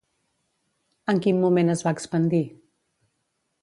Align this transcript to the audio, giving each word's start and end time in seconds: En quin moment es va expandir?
En 1.13 1.21
quin 1.27 1.43
moment 1.45 1.71
es 1.77 1.87
va 1.89 1.95
expandir? 1.99 2.45